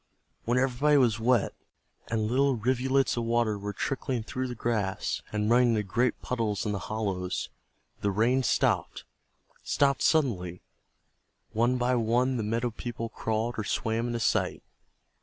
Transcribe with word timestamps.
When 0.45 0.57
everybody 0.57 0.97
was 0.97 1.19
wet, 1.19 1.53
and 2.07 2.23
little 2.25 2.55
rivulets 2.55 3.17
of 3.17 3.23
water 3.25 3.55
were 3.55 3.71
trickling 3.71 4.23
through 4.23 4.47
the 4.47 4.55
grass 4.55 5.21
and 5.31 5.47
running 5.47 5.69
into 5.75 5.83
great 5.83 6.23
puddles 6.23 6.65
in 6.65 6.71
the 6.71 6.79
hollows, 6.89 7.49
the 7.99 8.09
rain 8.09 8.41
stopped, 8.41 9.03
stopped 9.63 10.01
suddenly. 10.01 10.63
One 11.51 11.77
by 11.77 11.93
one 11.93 12.37
the 12.37 12.41
meadow 12.41 12.71
people 12.71 13.09
crawled 13.09 13.59
or 13.59 13.63
swam 13.63 14.07
into 14.07 14.19
sight. 14.21 14.63